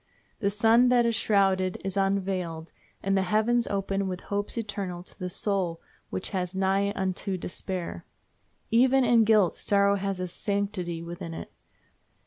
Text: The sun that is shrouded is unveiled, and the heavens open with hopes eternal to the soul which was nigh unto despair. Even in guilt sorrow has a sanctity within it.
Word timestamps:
The 0.39 0.49
sun 0.49 0.89
that 0.89 1.05
is 1.05 1.13
shrouded 1.15 1.79
is 1.85 1.95
unveiled, 1.95 2.71
and 3.03 3.15
the 3.15 3.21
heavens 3.21 3.67
open 3.67 4.07
with 4.07 4.19
hopes 4.21 4.57
eternal 4.57 5.03
to 5.03 5.19
the 5.19 5.29
soul 5.29 5.79
which 6.09 6.33
was 6.33 6.55
nigh 6.55 6.91
unto 6.95 7.37
despair. 7.37 8.03
Even 8.71 9.03
in 9.03 9.25
guilt 9.25 9.53
sorrow 9.53 9.97
has 9.97 10.19
a 10.19 10.27
sanctity 10.27 11.03
within 11.03 11.35
it. 11.35 11.51